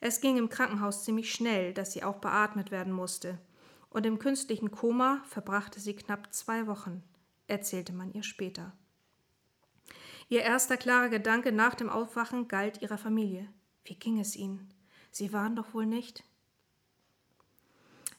Es 0.00 0.22
ging 0.22 0.38
im 0.38 0.48
Krankenhaus 0.48 1.04
ziemlich 1.04 1.30
schnell, 1.30 1.74
dass 1.74 1.92
sie 1.92 2.04
auch 2.04 2.20
beatmet 2.20 2.70
werden 2.70 2.94
musste, 2.94 3.36
und 3.90 4.06
im 4.06 4.18
künstlichen 4.18 4.70
Koma 4.70 5.20
verbrachte 5.26 5.78
sie 5.78 5.94
knapp 5.94 6.32
zwei 6.32 6.66
Wochen, 6.66 7.02
erzählte 7.48 7.92
man 7.92 8.12
ihr 8.12 8.22
später. 8.22 8.72
Ihr 10.28 10.42
erster 10.42 10.76
klarer 10.76 11.08
Gedanke 11.08 11.52
nach 11.52 11.74
dem 11.74 11.88
Aufwachen 11.88 12.48
galt 12.48 12.82
ihrer 12.82 12.98
Familie. 12.98 13.48
Wie 13.84 13.94
ging 13.94 14.20
es 14.20 14.36
ihnen? 14.36 14.72
Sie 15.10 15.32
waren 15.32 15.56
doch 15.56 15.74
wohl 15.74 15.86
nicht? 15.86 16.22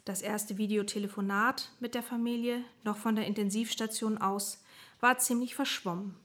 Das 0.06 0.24
erste 0.24 0.58
Videotelefonat 0.58 1.72
mit 1.80 1.94
der 1.94 2.02
Familie, 2.02 2.64
noch 2.84 2.98
von 2.98 3.16
der 3.16 3.28
Intensivstation 3.28 4.18
aus, 4.18 4.64
war 5.00 5.20
ziemlich 5.20 5.54
verschwommen. 5.54 6.16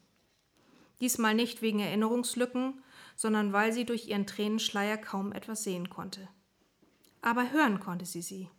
Diesmal 0.99 1.35
nicht 1.35 1.61
wegen 1.61 1.79
Erinnerungslücken, 1.79 2.81
sondern 3.15 3.53
weil 3.53 3.71
sie 3.71 3.85
durch 3.85 4.07
ihren 4.07 4.25
Tränenschleier 4.25 4.97
kaum 4.97 5.31
etwas 5.33 5.63
sehen 5.63 5.89
konnte. 5.89 6.27
Aber 7.21 7.51
hören 7.51 7.79
konnte 7.79 8.05
sie 8.05 8.23
sie. 8.23 8.49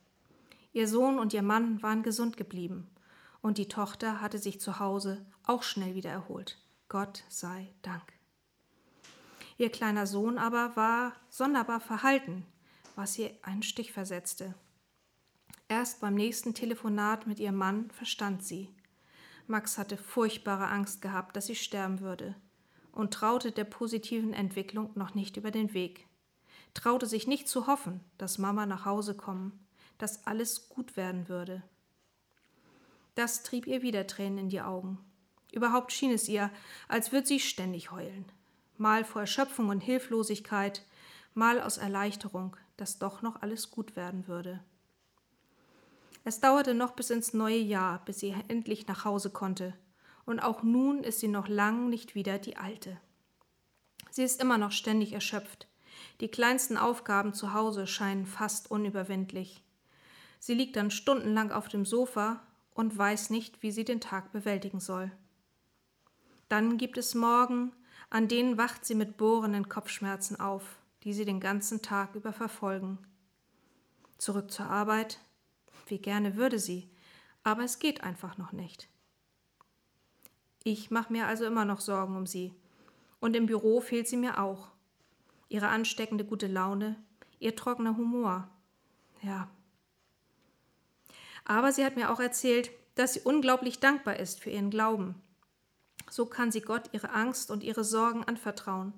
Ihr 0.72 0.86
Sohn 0.86 1.18
und 1.18 1.34
ihr 1.34 1.42
Mann 1.42 1.82
waren 1.82 2.02
gesund 2.02 2.36
geblieben, 2.36 2.88
und 3.46 3.58
die 3.58 3.68
Tochter 3.68 4.20
hatte 4.20 4.38
sich 4.38 4.60
zu 4.60 4.80
Hause 4.80 5.24
auch 5.44 5.62
schnell 5.62 5.94
wieder 5.94 6.10
erholt. 6.10 6.58
Gott 6.88 7.22
sei 7.28 7.72
Dank. 7.80 8.02
Ihr 9.56 9.70
kleiner 9.70 10.08
Sohn 10.08 10.36
aber 10.36 10.74
war 10.74 11.12
sonderbar 11.30 11.78
verhalten, 11.78 12.44
was 12.96 13.16
ihr 13.16 13.30
einen 13.42 13.62
Stich 13.62 13.92
versetzte. 13.92 14.56
Erst 15.68 16.00
beim 16.00 16.14
nächsten 16.14 16.54
Telefonat 16.54 17.28
mit 17.28 17.38
ihrem 17.38 17.54
Mann 17.54 17.88
verstand 17.92 18.42
sie. 18.42 18.74
Max 19.46 19.78
hatte 19.78 19.96
furchtbare 19.96 20.66
Angst 20.66 21.00
gehabt, 21.00 21.36
dass 21.36 21.46
sie 21.46 21.54
sterben 21.54 22.00
würde 22.00 22.34
und 22.90 23.14
traute 23.14 23.52
der 23.52 23.62
positiven 23.62 24.32
Entwicklung 24.32 24.90
noch 24.96 25.14
nicht 25.14 25.36
über 25.36 25.52
den 25.52 25.72
Weg. 25.72 26.08
Traute 26.74 27.06
sich 27.06 27.28
nicht 27.28 27.48
zu 27.48 27.68
hoffen, 27.68 28.00
dass 28.18 28.38
Mama 28.38 28.66
nach 28.66 28.86
Hause 28.86 29.16
kommen, 29.16 29.64
dass 29.98 30.26
alles 30.26 30.68
gut 30.68 30.96
werden 30.96 31.28
würde. 31.28 31.62
Das 33.16 33.42
trieb 33.42 33.66
ihr 33.66 33.80
wieder 33.80 34.06
Tränen 34.06 34.38
in 34.38 34.48
die 34.50 34.60
Augen. 34.60 34.98
Überhaupt 35.50 35.90
schien 35.90 36.12
es 36.12 36.28
ihr, 36.28 36.50
als 36.86 37.12
würde 37.12 37.26
sie 37.26 37.40
ständig 37.40 37.90
heulen. 37.90 38.26
Mal 38.76 39.04
vor 39.04 39.22
Erschöpfung 39.22 39.70
und 39.70 39.80
Hilflosigkeit, 39.80 40.82
mal 41.32 41.62
aus 41.62 41.78
Erleichterung, 41.78 42.58
dass 42.76 42.98
doch 42.98 43.22
noch 43.22 43.40
alles 43.40 43.70
gut 43.70 43.96
werden 43.96 44.28
würde. 44.28 44.62
Es 46.24 46.40
dauerte 46.40 46.74
noch 46.74 46.92
bis 46.92 47.08
ins 47.08 47.32
neue 47.32 47.56
Jahr, 47.56 48.04
bis 48.04 48.20
sie 48.20 48.36
endlich 48.48 48.86
nach 48.86 49.06
Hause 49.06 49.30
konnte, 49.30 49.72
und 50.26 50.40
auch 50.40 50.62
nun 50.62 51.02
ist 51.02 51.20
sie 51.20 51.28
noch 51.28 51.48
lang 51.48 51.88
nicht 51.88 52.14
wieder 52.14 52.38
die 52.38 52.58
alte. 52.58 52.98
Sie 54.10 54.24
ist 54.24 54.42
immer 54.42 54.58
noch 54.58 54.72
ständig 54.72 55.14
erschöpft. 55.14 55.68
Die 56.20 56.28
kleinsten 56.28 56.76
Aufgaben 56.76 57.32
zu 57.32 57.54
Hause 57.54 57.86
scheinen 57.86 58.26
fast 58.26 58.70
unüberwindlich. 58.70 59.62
Sie 60.38 60.52
liegt 60.52 60.76
dann 60.76 60.90
stundenlang 60.90 61.50
auf 61.50 61.68
dem 61.68 61.86
Sofa 61.86 62.42
und 62.76 62.96
weiß 62.96 63.30
nicht, 63.30 63.62
wie 63.62 63.70
sie 63.70 63.84
den 63.84 64.00
Tag 64.00 64.32
bewältigen 64.32 64.80
soll. 64.80 65.10
Dann 66.48 66.76
gibt 66.76 66.98
es 66.98 67.14
Morgen, 67.14 67.72
an 68.10 68.28
denen 68.28 68.58
wacht 68.58 68.84
sie 68.84 68.94
mit 68.94 69.16
bohrenden 69.16 69.68
Kopfschmerzen 69.68 70.38
auf, 70.38 70.78
die 71.02 71.12
sie 71.12 71.24
den 71.24 71.40
ganzen 71.40 71.82
Tag 71.82 72.14
über 72.14 72.32
verfolgen. 72.32 72.98
Zurück 74.18 74.50
zur 74.50 74.66
Arbeit, 74.66 75.18
wie 75.86 75.98
gerne 75.98 76.36
würde 76.36 76.58
sie, 76.58 76.88
aber 77.42 77.64
es 77.64 77.78
geht 77.78 78.04
einfach 78.04 78.36
noch 78.36 78.52
nicht. 78.52 78.88
Ich 80.62 80.90
mache 80.90 81.12
mir 81.12 81.26
also 81.26 81.44
immer 81.46 81.64
noch 81.64 81.80
Sorgen 81.80 82.16
um 82.16 82.26
sie. 82.26 82.52
Und 83.20 83.34
im 83.36 83.46
Büro 83.46 83.80
fehlt 83.80 84.08
sie 84.08 84.16
mir 84.16 84.38
auch. 84.40 84.68
Ihre 85.48 85.68
ansteckende 85.68 86.24
gute 86.24 86.48
Laune, 86.48 86.96
ihr 87.38 87.56
trockener 87.56 87.96
Humor. 87.96 88.48
Ja. 89.22 89.48
Aber 91.46 91.72
sie 91.72 91.84
hat 91.84 91.96
mir 91.96 92.10
auch 92.10 92.20
erzählt, 92.20 92.70
dass 92.96 93.14
sie 93.14 93.20
unglaublich 93.20 93.80
dankbar 93.80 94.18
ist 94.18 94.40
für 94.40 94.50
ihren 94.50 94.68
Glauben. 94.68 95.14
So 96.10 96.26
kann 96.26 96.52
sie 96.52 96.60
Gott 96.60 96.90
ihre 96.92 97.10
Angst 97.10 97.50
und 97.50 97.64
ihre 97.64 97.84
Sorgen 97.84 98.22
anvertrauen. 98.24 98.92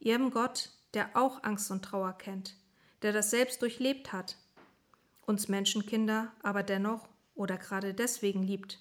Ihrem 0.00 0.32
Gott, 0.32 0.72
der 0.94 1.10
auch 1.14 1.44
Angst 1.44 1.70
und 1.70 1.84
Trauer 1.84 2.12
kennt, 2.18 2.56
der 3.02 3.12
das 3.12 3.30
selbst 3.30 3.62
durchlebt 3.62 4.12
hat 4.12 4.36
uns 5.28 5.48
Menschenkinder 5.48 6.32
aber 6.42 6.62
dennoch 6.62 7.06
oder 7.34 7.58
gerade 7.58 7.94
deswegen 7.94 8.42
liebt 8.42 8.80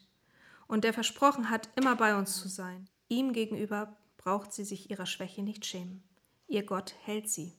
und 0.67 0.84
der 0.84 0.93
versprochen 0.93 1.50
hat, 1.50 1.69
immer 1.76 1.95
bei 1.95 2.17
uns 2.17 2.38
zu 2.38 2.47
sein. 2.47 2.89
Ihm 3.10 3.34
gegenüber 3.34 3.95
braucht 4.17 4.54
sie 4.54 4.63
sich 4.63 4.89
ihrer 4.89 5.06
Schwäche 5.06 5.43
nicht 5.43 5.65
schämen. 5.65 6.04
Ihr 6.47 6.65
Gott 6.65 6.95
hält 7.04 7.30
sie. 7.30 7.54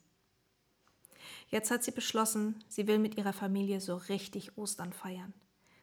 Jetzt 1.48 1.70
hat 1.70 1.82
sie 1.84 1.90
beschlossen, 1.90 2.62
sie 2.68 2.86
will 2.86 2.98
mit 2.98 3.16
ihrer 3.16 3.32
Familie 3.32 3.80
so 3.80 3.96
richtig 3.96 4.56
Ostern 4.56 4.92
feiern. 4.92 5.32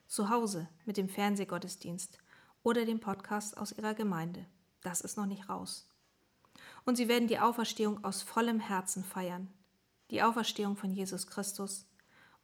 Zu 0.06 0.30
Hause 0.30 0.68
mit 0.84 0.96
dem 0.96 1.08
Fernsehgottesdienst 1.08 2.18
oder 2.62 2.84
dem 2.84 3.00
Podcast 3.00 3.56
aus 3.56 3.72
ihrer 3.72 3.94
Gemeinde. 3.94 4.46
Das 4.82 5.00
ist 5.00 5.16
noch 5.16 5.26
nicht 5.26 5.48
raus. 5.48 5.88
Und 6.84 6.96
sie 6.96 7.08
werden 7.08 7.28
die 7.28 7.38
Auferstehung 7.38 8.04
aus 8.04 8.22
vollem 8.22 8.60
Herzen 8.60 9.04
feiern. 9.04 9.48
Die 10.10 10.22
Auferstehung 10.22 10.76
von 10.76 10.92
Jesus 10.92 11.26
Christus 11.26 11.86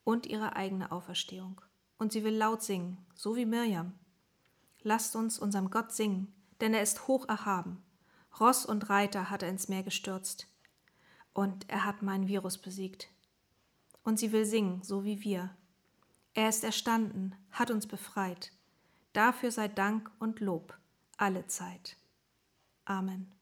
und 0.05 0.27
ihre 0.27 0.57
eigene 0.57 0.91
Auferstehung. 0.91 1.61
Und 1.99 2.13
sie 2.13 2.25
will 2.25 2.35
laut 2.35 2.63
singen, 2.63 2.99
so 3.15 3.37
wie 3.37 3.47
Mirjam. 3.47 3.95
lasst 4.83 5.15
uns 5.15 5.39
unserem 5.39 5.71
Gott 5.71 5.93
singen, 5.93 6.35
denn 6.61 6.75
er 6.75 6.83
ist 6.83 7.07
hoch 7.07 7.29
erhaben. 7.29 7.83
Ross 8.41 8.67
und 8.67 8.91
Reiter 8.91 9.31
hat 9.31 9.43
er 9.43 9.49
ins 9.49 9.69
Meer 9.69 9.83
gestürzt. 9.83 10.49
Und 11.35 11.69
er 11.69 11.85
hat 11.85 12.03
meinen 12.03 12.29
Virus 12.29 12.59
besiegt. 12.59 13.09
Und 14.05 14.19
sie 14.19 14.33
will 14.33 14.45
singen, 14.45 14.83
so 14.83 15.05
wie 15.05 15.23
wir. 15.23 15.51
Er 16.35 16.49
ist 16.49 16.65
erstanden, 16.65 17.35
hat 17.51 17.71
uns 17.71 17.87
befreit. 17.87 18.53
Dafür 19.13 19.51
sei 19.51 19.69
Dank 19.69 20.11
und 20.19 20.41
Lob 20.41 20.77
alle 21.23 21.47
Zeit. 21.47 21.97
Amen. 22.85 23.33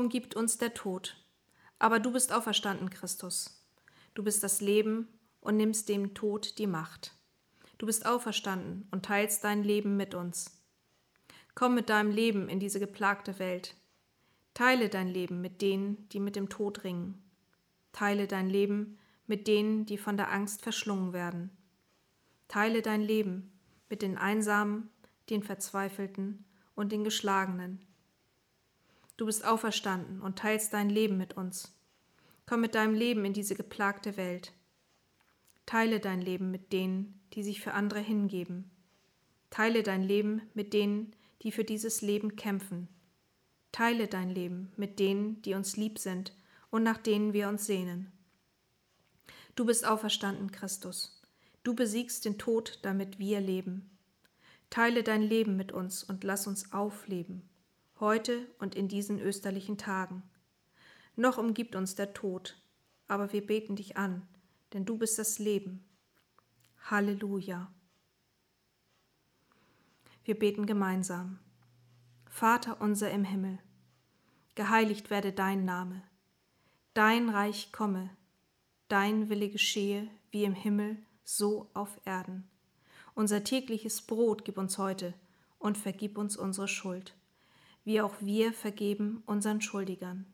Noch 0.00 0.04
umgibt 0.06 0.34
uns 0.34 0.56
der 0.56 0.72
Tod. 0.72 1.14
Aber 1.78 2.00
du 2.00 2.10
bist 2.10 2.32
auferstanden, 2.32 2.88
Christus. 2.88 3.62
Du 4.14 4.22
bist 4.22 4.42
das 4.42 4.62
Leben 4.62 5.06
und 5.42 5.58
nimmst 5.58 5.90
dem 5.90 6.14
Tod 6.14 6.58
die 6.58 6.66
Macht. 6.66 7.14
Du 7.76 7.84
bist 7.84 8.06
auferstanden 8.06 8.88
und 8.90 9.04
teilst 9.04 9.44
dein 9.44 9.62
Leben 9.62 9.98
mit 9.98 10.14
uns. 10.14 10.58
Komm 11.54 11.74
mit 11.74 11.90
deinem 11.90 12.12
Leben 12.12 12.48
in 12.48 12.60
diese 12.60 12.80
geplagte 12.80 13.38
Welt. 13.38 13.76
Teile 14.54 14.88
dein 14.88 15.08
Leben 15.08 15.42
mit 15.42 15.60
denen, 15.60 16.08
die 16.08 16.20
mit 16.20 16.34
dem 16.34 16.48
Tod 16.48 16.82
ringen. 16.82 17.22
Teile 17.92 18.26
dein 18.26 18.48
Leben 18.48 18.98
mit 19.26 19.46
denen, 19.48 19.84
die 19.84 19.98
von 19.98 20.16
der 20.16 20.32
Angst 20.32 20.62
verschlungen 20.62 21.12
werden. 21.12 21.50
Teile 22.48 22.80
dein 22.80 23.02
Leben 23.02 23.52
mit 23.90 24.00
den 24.00 24.16
Einsamen, 24.16 24.88
den 25.28 25.42
Verzweifelten 25.42 26.46
und 26.74 26.90
den 26.90 27.04
Geschlagenen. 27.04 27.84
Du 29.20 29.26
bist 29.26 29.44
auferstanden 29.44 30.22
und 30.22 30.38
teilst 30.38 30.72
dein 30.72 30.88
Leben 30.88 31.18
mit 31.18 31.36
uns. 31.36 31.76
Komm 32.46 32.62
mit 32.62 32.74
deinem 32.74 32.94
Leben 32.94 33.26
in 33.26 33.34
diese 33.34 33.54
geplagte 33.54 34.16
Welt. 34.16 34.54
Teile 35.66 36.00
dein 36.00 36.22
Leben 36.22 36.50
mit 36.50 36.72
denen, 36.72 37.20
die 37.34 37.42
sich 37.42 37.60
für 37.60 37.74
andere 37.74 38.00
hingeben. 38.00 38.70
Teile 39.50 39.82
dein 39.82 40.02
Leben 40.02 40.40
mit 40.54 40.72
denen, 40.72 41.14
die 41.42 41.52
für 41.52 41.64
dieses 41.64 42.00
Leben 42.00 42.36
kämpfen. 42.36 42.88
Teile 43.72 44.06
dein 44.08 44.30
Leben 44.30 44.72
mit 44.78 44.98
denen, 44.98 45.42
die 45.42 45.52
uns 45.52 45.76
lieb 45.76 45.98
sind 45.98 46.34
und 46.70 46.82
nach 46.82 46.96
denen 46.96 47.34
wir 47.34 47.50
uns 47.50 47.66
sehnen. 47.66 48.10
Du 49.54 49.66
bist 49.66 49.86
auferstanden, 49.86 50.50
Christus. 50.50 51.20
Du 51.62 51.74
besiegst 51.74 52.24
den 52.24 52.38
Tod, 52.38 52.78
damit 52.80 53.18
wir 53.18 53.42
leben. 53.42 53.90
Teile 54.70 55.02
dein 55.02 55.20
Leben 55.20 55.58
mit 55.58 55.72
uns 55.72 56.04
und 56.04 56.24
lass 56.24 56.46
uns 56.46 56.72
aufleben, 56.72 57.49
heute 58.00 58.46
und 58.58 58.74
in 58.74 58.88
diesen 58.88 59.20
österlichen 59.20 59.78
Tagen. 59.78 60.22
Noch 61.16 61.38
umgibt 61.38 61.76
uns 61.76 61.94
der 61.94 62.14
Tod, 62.14 62.56
aber 63.08 63.32
wir 63.32 63.46
beten 63.46 63.76
dich 63.76 63.96
an, 63.96 64.26
denn 64.72 64.84
du 64.84 64.96
bist 64.96 65.18
das 65.18 65.38
Leben. 65.38 65.84
Halleluja. 66.84 67.70
Wir 70.24 70.38
beten 70.38 70.66
gemeinsam. 70.66 71.38
Vater 72.26 72.80
unser 72.80 73.10
im 73.10 73.24
Himmel, 73.24 73.58
geheiligt 74.54 75.10
werde 75.10 75.32
dein 75.32 75.64
Name, 75.64 76.02
dein 76.94 77.28
Reich 77.28 77.72
komme, 77.72 78.08
dein 78.88 79.28
Wille 79.28 79.50
geschehe 79.50 80.08
wie 80.30 80.44
im 80.44 80.54
Himmel, 80.54 80.96
so 81.24 81.68
auf 81.74 82.00
Erden. 82.04 82.48
Unser 83.14 83.44
tägliches 83.44 84.02
Brot 84.02 84.44
gib 84.44 84.58
uns 84.58 84.78
heute 84.78 85.12
und 85.58 85.76
vergib 85.76 86.16
uns 86.16 86.36
unsere 86.36 86.68
Schuld, 86.68 87.14
wie 87.90 88.00
auch 88.00 88.14
wir 88.20 88.52
vergeben 88.52 89.24
unseren 89.26 89.60
Schuldigern. 89.60 90.24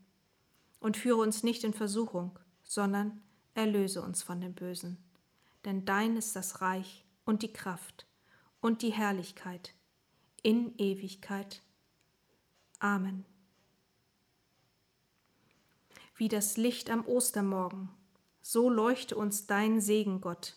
Und 0.78 0.98
führe 0.98 1.22
uns 1.22 1.42
nicht 1.42 1.64
in 1.64 1.72
Versuchung, 1.72 2.38
sondern 2.64 3.22
erlöse 3.54 4.02
uns 4.02 4.22
von 4.22 4.42
dem 4.42 4.52
Bösen. 4.52 4.98
Denn 5.64 5.86
dein 5.86 6.18
ist 6.18 6.36
das 6.36 6.60
Reich 6.60 7.06
und 7.24 7.40
die 7.40 7.54
Kraft 7.54 8.04
und 8.60 8.82
die 8.82 8.92
Herrlichkeit 8.92 9.72
in 10.42 10.76
Ewigkeit. 10.76 11.62
Amen. 12.78 13.24
Wie 16.14 16.28
das 16.28 16.58
Licht 16.58 16.90
am 16.90 17.06
Ostermorgen, 17.06 17.88
so 18.42 18.68
leuchte 18.68 19.16
uns 19.16 19.46
dein 19.46 19.80
Segen, 19.80 20.20
Gott. 20.20 20.56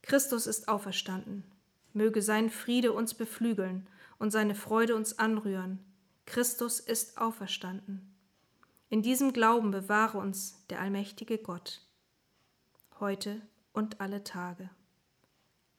Christus 0.00 0.46
ist 0.46 0.66
auferstanden. 0.66 1.44
Möge 1.92 2.22
sein 2.22 2.48
Friede 2.48 2.94
uns 2.94 3.12
beflügeln 3.12 3.86
und 4.18 4.30
seine 4.30 4.54
Freude 4.54 4.96
uns 4.96 5.18
anrühren. 5.18 5.78
Christus 6.24 6.80
ist 6.80 7.18
auferstanden. 7.18 8.14
In 8.88 9.02
diesem 9.02 9.32
Glauben 9.32 9.70
bewahre 9.70 10.18
uns 10.18 10.64
der 10.68 10.80
allmächtige 10.80 11.38
Gott, 11.38 11.82
heute 13.00 13.40
und 13.72 14.00
alle 14.00 14.24
Tage. 14.24 14.70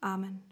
Amen. 0.02 0.44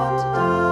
want 0.00 0.18
to 0.22 0.64
do. 0.64 0.69